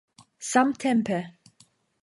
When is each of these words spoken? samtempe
samtempe 0.51 1.19